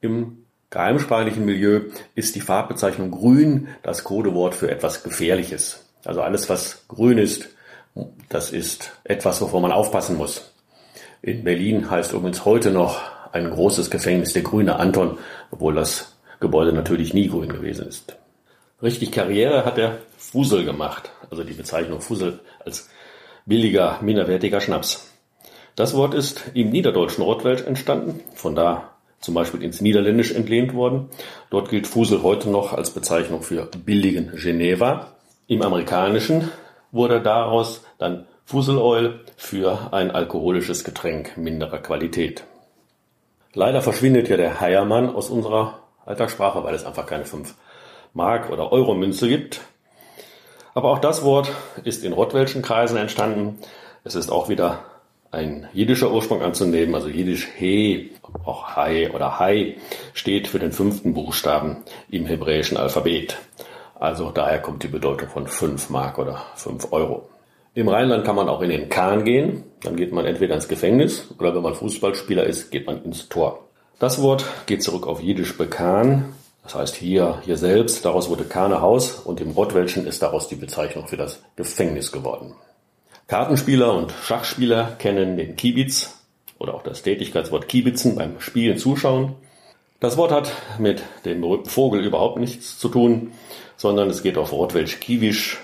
Im 0.00 0.41
geheimsprachlichen 0.72 1.44
Milieu 1.44 1.82
ist 2.14 2.34
die 2.34 2.40
Farbbezeichnung 2.40 3.10
grün 3.10 3.68
das 3.82 4.04
Codewort 4.04 4.54
für 4.54 4.70
etwas 4.70 5.04
Gefährliches. 5.04 5.84
Also 6.04 6.22
alles, 6.22 6.48
was 6.48 6.88
grün 6.88 7.18
ist, 7.18 7.50
das 8.30 8.50
ist 8.50 8.92
etwas, 9.04 9.40
wovor 9.42 9.60
man 9.60 9.70
aufpassen 9.70 10.16
muss. 10.16 10.52
In 11.20 11.44
Berlin 11.44 11.90
heißt 11.90 12.14
übrigens 12.14 12.46
heute 12.46 12.70
noch 12.70 13.00
ein 13.32 13.50
großes 13.50 13.90
Gefängnis 13.90 14.32
der 14.32 14.42
grüne 14.42 14.76
Anton, 14.76 15.18
obwohl 15.50 15.74
das 15.74 16.16
Gebäude 16.40 16.72
natürlich 16.72 17.12
nie 17.14 17.28
grün 17.28 17.52
gewesen 17.52 17.86
ist. 17.86 18.16
Richtig 18.82 19.12
Karriere 19.12 19.64
hat 19.66 19.78
er 19.78 19.98
Fusel 20.16 20.64
gemacht, 20.64 21.12
also 21.30 21.44
die 21.44 21.52
Bezeichnung 21.52 22.00
Fusel 22.00 22.40
als 22.64 22.88
billiger, 23.44 23.98
minderwertiger 24.00 24.60
Schnaps. 24.60 25.12
Das 25.76 25.94
Wort 25.94 26.14
ist 26.14 26.42
im 26.54 26.70
niederdeutschen 26.70 27.24
Rottwelsch 27.24 27.62
entstanden, 27.62 28.20
von 28.34 28.54
da 28.54 28.91
zum 29.22 29.34
Beispiel 29.34 29.62
ins 29.62 29.80
Niederländisch 29.80 30.32
entlehnt 30.32 30.74
worden. 30.74 31.08
Dort 31.48 31.70
gilt 31.70 31.86
Fusel 31.86 32.22
heute 32.22 32.50
noch 32.50 32.74
als 32.74 32.90
Bezeichnung 32.90 33.42
für 33.42 33.66
billigen 33.84 34.32
Geneva. 34.34 35.12
Im 35.46 35.62
Amerikanischen 35.62 36.50
wurde 36.90 37.22
daraus 37.22 37.84
dann 37.98 38.26
Fusel 38.44 38.76
Oil 38.76 39.20
für 39.36 39.92
ein 39.92 40.10
alkoholisches 40.10 40.84
Getränk 40.84 41.36
minderer 41.36 41.78
Qualität. 41.78 42.44
Leider 43.54 43.80
verschwindet 43.80 44.28
ja 44.28 44.36
der 44.36 44.60
Heiermann 44.60 45.14
aus 45.14 45.30
unserer 45.30 45.78
Alltagssprache, 46.04 46.64
weil 46.64 46.74
es 46.74 46.84
einfach 46.84 47.06
keine 47.06 47.24
5 47.24 47.54
Mark 48.14 48.50
oder 48.50 48.72
Euro 48.72 48.94
Münze 48.94 49.28
gibt. 49.28 49.60
Aber 50.74 50.90
auch 50.90 50.98
das 50.98 51.22
Wort 51.22 51.52
ist 51.84 52.04
in 52.04 52.12
rottwelschen 52.12 52.62
Kreisen 52.62 52.96
entstanden. 52.96 53.58
Es 54.04 54.14
ist 54.14 54.30
auch 54.30 54.48
wieder 54.48 54.80
ein 55.32 55.66
jiddischer 55.72 56.12
Ursprung 56.12 56.42
anzunehmen, 56.42 56.94
also 56.94 57.08
jiddisch 57.08 57.48
He, 57.56 58.10
auch 58.44 58.76
Hai 58.76 59.10
oder 59.12 59.40
Hai, 59.40 59.76
steht 60.12 60.46
für 60.46 60.58
den 60.58 60.72
fünften 60.72 61.14
Buchstaben 61.14 61.78
im 62.10 62.26
hebräischen 62.26 62.76
Alphabet. 62.76 63.38
Also 63.98 64.30
daher 64.30 64.60
kommt 64.60 64.82
die 64.82 64.88
Bedeutung 64.88 65.28
von 65.30 65.46
5 65.46 65.88
Mark 65.90 66.18
oder 66.18 66.42
5 66.56 66.92
Euro. 66.92 67.28
Im 67.74 67.88
Rheinland 67.88 68.24
kann 68.26 68.36
man 68.36 68.50
auch 68.50 68.60
in 68.60 68.68
den 68.68 68.90
Kahn 68.90 69.24
gehen. 69.24 69.64
Dann 69.82 69.96
geht 69.96 70.12
man 70.12 70.26
entweder 70.26 70.54
ins 70.54 70.68
Gefängnis 70.68 71.28
oder 71.38 71.54
wenn 71.54 71.62
man 71.62 71.74
Fußballspieler 71.74 72.44
ist, 72.44 72.70
geht 72.70 72.86
man 72.86 73.02
ins 73.02 73.28
Tor. 73.30 73.60
Das 73.98 74.20
Wort 74.20 74.44
geht 74.66 74.82
zurück 74.82 75.06
auf 75.06 75.22
Jiddisch 75.22 75.56
bekan, 75.56 76.34
das 76.62 76.74
heißt 76.74 76.96
hier, 76.96 77.40
hier 77.44 77.56
selbst, 77.56 78.04
daraus 78.04 78.28
wurde 78.28 78.44
Kahne 78.44 78.80
Haus 78.80 79.12
und 79.12 79.40
im 79.40 79.52
Rottwelschen 79.52 80.06
ist 80.06 80.22
daraus 80.22 80.48
die 80.48 80.56
Bezeichnung 80.56 81.08
für 81.08 81.16
das 81.16 81.40
Gefängnis 81.56 82.12
geworden. 82.12 82.54
Kartenspieler 83.26 83.94
und 83.94 84.12
Schachspieler 84.12 84.96
kennen 84.98 85.36
den 85.36 85.56
Kiebitz 85.56 86.18
oder 86.58 86.74
auch 86.74 86.82
das 86.82 87.02
Tätigkeitswort 87.02 87.68
Kiebitzen 87.68 88.16
beim 88.16 88.40
Spielen 88.40 88.78
zuschauen. 88.78 89.34
Das 90.00 90.16
Wort 90.16 90.32
hat 90.32 90.52
mit 90.78 91.02
dem 91.24 91.40
berühmten 91.40 91.70
Vogel 91.70 92.04
überhaupt 92.04 92.38
nichts 92.38 92.78
zu 92.78 92.88
tun, 92.88 93.32
sondern 93.76 94.10
es 94.10 94.22
geht 94.22 94.36
auf 94.36 94.52
Rottwelsch 94.52 95.00
Kiewisch, 95.00 95.58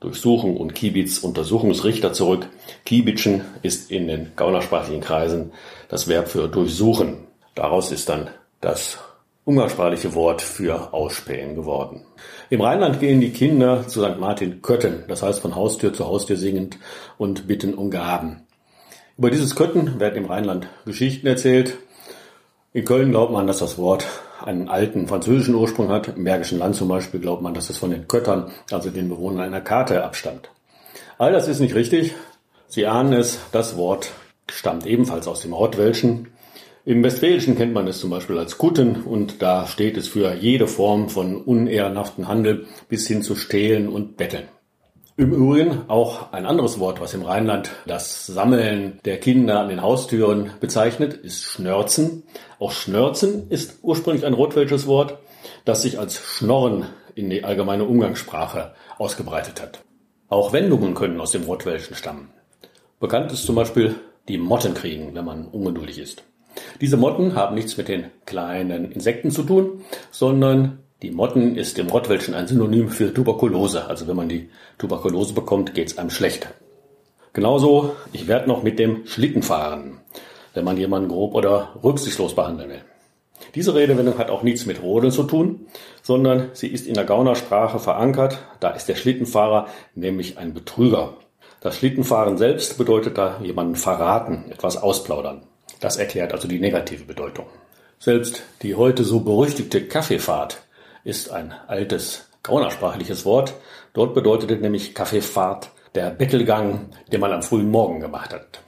Durchsuchung 0.00 0.56
und 0.56 0.74
Kiebitz 0.74 1.18
Untersuchungsrichter 1.18 2.12
zurück. 2.12 2.48
Kiebitschen 2.84 3.42
ist 3.62 3.90
in 3.90 4.08
den 4.08 4.32
gaunersprachlichen 4.34 5.00
Kreisen 5.00 5.52
das 5.88 6.08
Verb 6.08 6.28
für 6.28 6.48
durchsuchen. 6.48 7.18
Daraus 7.54 7.92
ist 7.92 8.08
dann 8.08 8.30
das 8.60 8.98
umgangssprachliche 9.44 10.14
Wort 10.14 10.40
für 10.40 10.92
Ausspähen 10.92 11.54
geworden. 11.54 12.04
Im 12.48 12.60
Rheinland 12.60 13.00
gehen 13.00 13.20
die 13.20 13.32
Kinder 13.32 13.88
zu 13.88 14.02
St. 14.02 14.18
Martin 14.18 14.62
Kötten, 14.62 15.04
das 15.08 15.22
heißt 15.22 15.40
von 15.40 15.56
Haustür 15.56 15.92
zu 15.92 16.06
Haustür 16.06 16.36
singend 16.36 16.78
und 17.18 17.48
bitten 17.48 17.74
um 17.74 17.90
Gaben. 17.90 18.42
Über 19.18 19.30
dieses 19.30 19.56
Kötten 19.56 19.98
werden 20.00 20.24
im 20.24 20.30
Rheinland 20.30 20.68
Geschichten 20.84 21.26
erzählt. 21.26 21.78
In 22.72 22.84
Köln 22.84 23.10
glaubt 23.10 23.32
man, 23.32 23.46
dass 23.46 23.58
das 23.58 23.78
Wort 23.78 24.06
einen 24.42 24.68
alten 24.68 25.06
französischen 25.08 25.54
Ursprung 25.54 25.88
hat. 25.88 26.08
Im 26.08 26.24
Bergischen 26.24 26.58
Land 26.58 26.76
zum 26.76 26.88
Beispiel 26.88 27.20
glaubt 27.20 27.42
man, 27.42 27.54
dass 27.54 27.68
es 27.68 27.78
von 27.78 27.90
den 27.90 28.08
Köttern, 28.08 28.50
also 28.70 28.90
den 28.90 29.08
Bewohnern 29.08 29.40
einer 29.40 29.60
Karte, 29.60 30.04
abstammt. 30.04 30.50
All 31.18 31.32
das 31.32 31.48
ist 31.48 31.60
nicht 31.60 31.74
richtig. 31.74 32.14
Sie 32.68 32.86
ahnen 32.86 33.12
es, 33.12 33.38
das 33.52 33.76
Wort 33.76 34.12
stammt 34.50 34.86
ebenfalls 34.86 35.28
aus 35.28 35.42
dem 35.42 35.52
Rottwelschen 35.52 36.28
im 36.84 37.04
Westfälischen 37.04 37.56
kennt 37.56 37.74
man 37.74 37.86
es 37.86 38.00
zum 38.00 38.10
Beispiel 38.10 38.38
als 38.38 38.58
Kutten 38.58 39.02
und 39.02 39.40
da 39.40 39.66
steht 39.66 39.96
es 39.96 40.08
für 40.08 40.34
jede 40.34 40.66
Form 40.66 41.08
von 41.08 41.36
unehrenhaften 41.36 42.26
Handel 42.26 42.66
bis 42.88 43.06
hin 43.06 43.22
zu 43.22 43.36
Stehlen 43.36 43.88
und 43.88 44.16
Betteln. 44.16 44.48
Im 45.16 45.32
Übrigen 45.32 45.82
auch 45.88 46.32
ein 46.32 46.46
anderes 46.46 46.80
Wort, 46.80 47.00
was 47.00 47.14
im 47.14 47.22
Rheinland 47.22 47.70
das 47.86 48.26
Sammeln 48.26 48.98
der 49.04 49.20
Kinder 49.20 49.60
an 49.60 49.68
den 49.68 49.82
Haustüren 49.82 50.52
bezeichnet, 50.58 51.14
ist 51.14 51.44
Schnörzen. 51.44 52.24
Auch 52.58 52.72
Schnörzen 52.72 53.48
ist 53.50 53.78
ursprünglich 53.82 54.24
ein 54.24 54.34
rotwelsches 54.34 54.86
Wort, 54.86 55.18
das 55.64 55.82
sich 55.82 55.98
als 55.98 56.16
Schnorren 56.16 56.86
in 57.14 57.30
die 57.30 57.44
allgemeine 57.44 57.84
Umgangssprache 57.84 58.74
ausgebreitet 58.98 59.60
hat. 59.62 59.84
Auch 60.28 60.52
Wendungen 60.52 60.94
können 60.94 61.20
aus 61.20 61.30
dem 61.30 61.42
Rotwelschen 61.42 61.94
stammen. 61.94 62.30
Bekannt 62.98 63.30
ist 63.32 63.44
zum 63.44 63.54
Beispiel 63.54 63.94
die 64.28 64.38
Motten 64.38 64.74
kriegen, 64.74 65.14
wenn 65.14 65.24
man 65.24 65.46
ungeduldig 65.46 65.98
ist. 65.98 66.24
Diese 66.80 66.96
Motten 66.96 67.34
haben 67.34 67.54
nichts 67.54 67.76
mit 67.76 67.88
den 67.88 68.06
kleinen 68.26 68.90
Insekten 68.92 69.30
zu 69.30 69.42
tun, 69.42 69.82
sondern 70.10 70.78
die 71.02 71.10
Motten 71.10 71.56
ist 71.56 71.78
im 71.78 71.88
Rottwelschen 71.88 72.34
ein 72.34 72.46
Synonym 72.46 72.88
für 72.88 73.12
Tuberkulose. 73.12 73.86
Also 73.88 74.06
wenn 74.06 74.16
man 74.16 74.28
die 74.28 74.50
Tuberkulose 74.78 75.34
bekommt, 75.34 75.74
geht 75.74 75.88
es 75.88 75.98
einem 75.98 76.10
schlecht. 76.10 76.48
Genauso, 77.32 77.96
ich 78.12 78.28
werde 78.28 78.46
noch 78.48 78.62
mit 78.62 78.78
dem 78.78 79.06
Schlitten 79.06 79.42
fahren, 79.42 80.00
wenn 80.54 80.64
man 80.64 80.76
jemanden 80.76 81.08
grob 81.08 81.34
oder 81.34 81.74
rücksichtslos 81.82 82.34
behandeln 82.34 82.70
will. 82.70 82.82
Diese 83.54 83.74
Redewendung 83.74 84.18
hat 84.18 84.30
auch 84.30 84.42
nichts 84.42 84.66
mit 84.66 84.82
Rodeln 84.82 85.12
zu 85.12 85.24
tun, 85.24 85.66
sondern 86.02 86.50
sie 86.52 86.68
ist 86.68 86.86
in 86.86 86.94
der 86.94 87.04
Gaunersprache 87.04 87.78
verankert. 87.78 88.38
Da 88.60 88.70
ist 88.70 88.88
der 88.88 88.94
Schlittenfahrer 88.94 89.66
nämlich 89.94 90.38
ein 90.38 90.54
Betrüger. 90.54 91.14
Das 91.60 91.76
Schlittenfahren 91.76 92.38
selbst 92.38 92.78
bedeutet 92.78 93.18
da 93.18 93.40
jemanden 93.42 93.76
verraten, 93.76 94.44
etwas 94.50 94.76
ausplaudern. 94.76 95.42
Das 95.82 95.96
erklärt 95.96 96.32
also 96.32 96.46
die 96.46 96.60
negative 96.60 97.02
Bedeutung. 97.04 97.46
Selbst 97.98 98.44
die 98.62 98.76
heute 98.76 99.02
so 99.02 99.18
berüchtigte 99.18 99.84
Kaffeefahrt 99.84 100.62
ist 101.02 101.32
ein 101.32 101.52
altes 101.66 102.28
gaunersprachliches 102.44 103.24
Wort. 103.24 103.54
Dort 103.92 104.14
bedeutete 104.14 104.54
nämlich 104.56 104.94
Kaffeefahrt 104.94 105.72
der 105.96 106.10
Bettelgang, 106.10 106.90
den 107.10 107.20
man 107.20 107.32
am 107.32 107.42
frühen 107.42 107.68
Morgen 107.68 107.98
gemacht 107.98 108.32
hat. 108.32 108.60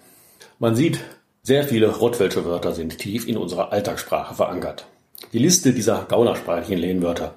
Man 0.59 0.75
sieht, 0.75 0.99
sehr 1.45 1.63
viele 1.63 1.87
Rottwelsche 1.87 2.45
Wörter 2.45 2.73
sind 2.73 2.99
tief 2.99 3.29
in 3.29 3.37
unserer 3.37 3.71
Alltagssprache 3.73 4.35
verankert. 4.35 4.87
Die 5.33 5.39
Liste 5.39 5.73
dieser 5.73 6.07
gaunersprachlichen 6.09 6.79
Lehnwörter 6.79 7.35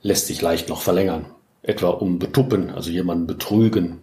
lässt 0.00 0.26
sich 0.26 0.40
leicht 0.40 0.70
noch 0.70 0.80
verlängern. 0.80 1.26
Etwa 1.62 1.90
um 1.90 2.18
betuppen, 2.18 2.70
also 2.70 2.88
jemanden 2.88 3.26
betrügen, 3.26 4.00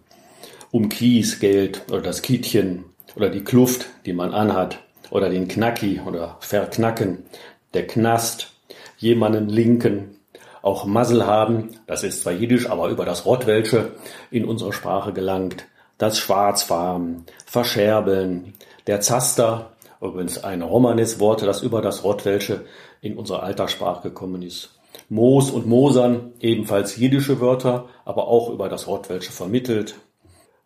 um 0.70 0.88
Kies, 0.88 1.40
Geld 1.40 1.82
oder 1.90 2.02
das 2.02 2.22
Kietchen 2.22 2.84
oder 3.16 3.28
die 3.28 3.42
Kluft, 3.42 3.86
die 4.04 4.12
man 4.12 4.32
anhat, 4.32 4.85
oder 5.10 5.28
den 5.28 5.48
Knacki 5.48 6.00
oder 6.06 6.36
verknacken, 6.40 7.24
der 7.74 7.86
Knast, 7.86 8.52
jemanden 8.98 9.48
linken, 9.48 10.16
auch 10.62 10.84
Muzzle 10.84 11.26
haben, 11.26 11.70
das 11.86 12.02
ist 12.02 12.22
zwar 12.22 12.32
jiddisch, 12.32 12.68
aber 12.68 12.88
über 12.88 13.04
das 13.04 13.24
Rottwelsche 13.24 13.92
in 14.30 14.44
unsere 14.44 14.72
Sprache 14.72 15.12
gelangt, 15.12 15.66
das 15.98 16.18
Schwarzfarben, 16.18 17.24
Verscherbeln, 17.44 18.54
der 18.86 19.00
Zaster, 19.00 19.70
übrigens 20.00 20.42
ein 20.42 20.62
Romanes-Wort, 20.62 21.42
das 21.42 21.62
über 21.62 21.82
das 21.82 22.04
Rottwelsche 22.04 22.64
in 23.00 23.16
unsere 23.16 23.42
Alltagssprache 23.42 24.02
gekommen 24.08 24.42
ist. 24.42 24.70
Moos 25.08 25.50
und 25.50 25.66
Mosern, 25.66 26.32
ebenfalls 26.40 26.96
jiddische 26.96 27.40
Wörter, 27.40 27.88
aber 28.04 28.26
auch 28.26 28.50
über 28.50 28.68
das 28.68 28.86
Rottwelsche 28.86 29.32
vermittelt. 29.32 29.94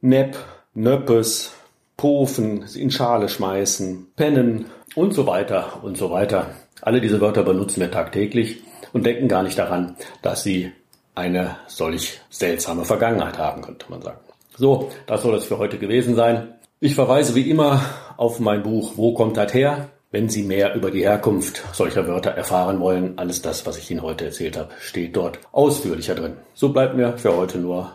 Nepp, 0.01 0.37
Nöppes, 0.73 1.53
Pofen, 2.01 2.65
in 2.75 2.91
Schale 2.91 3.29
schmeißen, 3.29 4.13
pennen 4.17 4.65
und 4.95 5.13
so 5.13 5.27
weiter 5.27 5.81
und 5.83 5.99
so 5.99 6.11
weiter. 6.11 6.47
Alle 6.81 7.03
diese 7.03 7.21
Wörter 7.21 7.43
benutzen 7.43 7.81
wir 7.81 7.91
tagtäglich 7.91 8.63
und 8.95 9.05
denken 9.05 9.29
gar 9.29 9.43
nicht 9.43 9.59
daran, 9.59 9.97
dass 10.23 10.43
sie 10.43 10.73
eine 11.15 11.57
solch 11.67 12.19
seltsame 12.31 12.87
Vergangenheit 12.87 13.37
haben, 13.37 13.61
könnte 13.61 13.85
man 13.91 14.01
sagen. 14.01 14.21
So, 14.57 14.91
das 15.07 15.21
soll 15.21 15.35
es 15.35 15.45
für 15.45 15.59
heute 15.59 15.77
gewesen 15.77 16.15
sein. 16.15 16.55
Ich 16.81 16.95
verweise 16.95 17.35
wie 17.35 17.51
immer 17.51 17.85
auf 18.17 18.41
mein 18.41 18.63
Buch 18.63 18.95
Wo 18.97 19.13
kommt 19.13 19.37
das 19.37 19.53
her? 19.53 19.91
Wenn 20.11 20.31
Sie 20.31 20.43
mehr 20.43 20.75
über 20.75 20.91
die 20.91 21.03
Herkunft 21.03 21.63
solcher 21.75 22.09
Wörter 22.09 22.31
erfahren 22.31 22.81
wollen, 22.81 23.19
alles 23.19 23.43
das, 23.43 23.67
was 23.67 23.77
ich 23.77 23.91
Ihnen 23.91 24.03
heute 24.03 24.25
erzählt 24.25 24.57
habe, 24.57 24.71
steht 24.81 25.15
dort 25.15 25.39
ausführlicher 25.53 26.15
drin. 26.15 26.39
So 26.55 26.71
bleibt 26.71 26.97
mir 26.97 27.19
für 27.19 27.37
heute 27.37 27.59
nur 27.59 27.95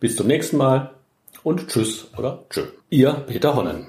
bis 0.00 0.16
zum 0.16 0.26
nächsten 0.26 0.58
Mal 0.58 0.97
und 1.42 1.68
tschüss 1.68 2.10
oder 2.16 2.46
tschö. 2.50 2.62
Ihr 2.90 3.12
Peter 3.12 3.54
Honnen. 3.54 3.86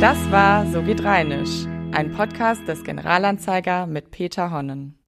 Das 0.00 0.30
war 0.30 0.66
So 0.66 0.82
geht 0.82 1.02
Rheinisch, 1.02 1.66
ein 1.92 2.12
Podcast 2.12 2.66
des 2.68 2.84
Generalanzeiger 2.84 3.86
mit 3.86 4.10
Peter 4.10 4.50
Honnen. 4.50 4.98